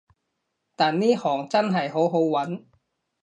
[0.75, 2.63] 但呢行真係好好搵